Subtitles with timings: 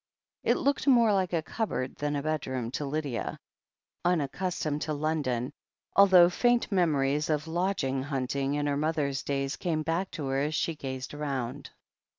[0.43, 3.37] It looked more like a cupboard than a bedroom to Lydia,
[4.03, 5.53] unaccustomed to London,
[5.95, 10.39] although faint mem ories of lodging hunting in her mother's days came back to her
[10.39, 11.69] as she gazed round.